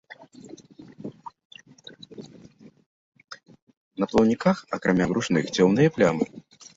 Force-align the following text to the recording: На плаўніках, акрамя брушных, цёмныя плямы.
На 4.03 4.07
плаўніках, 4.13 4.65
акрамя 4.79 5.09
брушных, 5.13 5.51
цёмныя 5.59 5.89
плямы. 5.99 6.25